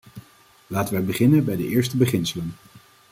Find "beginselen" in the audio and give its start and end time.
1.97-2.53